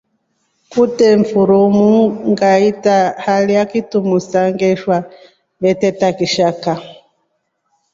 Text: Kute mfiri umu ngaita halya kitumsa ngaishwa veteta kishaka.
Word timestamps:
Kute 0.71 1.07
mfiri 1.19 1.53
umu 1.65 1.91
ngaita 2.31 2.97
halya 3.25 3.61
kitumsa 3.71 4.39
ngaishwa 4.53 4.97
veteta 5.61 6.07
kishaka. 6.17 6.71